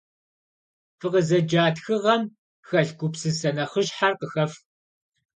[0.99, 2.21] Фыкъызэджа тхыгъэм
[2.67, 4.59] хэлъ гупсысэ нэхъыщхьэр къыхэфх.